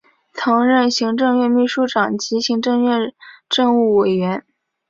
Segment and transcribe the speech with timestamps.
[0.33, 3.13] 曾任行政院秘书长及行政院
[3.47, 4.43] 政务委员。